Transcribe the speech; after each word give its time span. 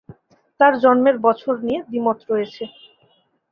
তার 0.59 0.73
জন্মের 0.83 1.17
বছর 1.25 1.53
নিয়ে 1.63 1.79
দ্বিমত 1.87 2.19
রয়েছে। 2.29 2.63